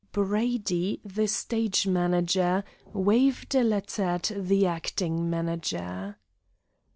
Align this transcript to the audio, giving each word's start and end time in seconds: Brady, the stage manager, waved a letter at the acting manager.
Brady, 0.13 0.99
the 1.05 1.27
stage 1.27 1.85
manager, 1.85 2.63
waved 2.91 3.53
a 3.53 3.61
letter 3.63 4.01
at 4.01 4.31
the 4.35 4.65
acting 4.65 5.29
manager. 5.29 6.17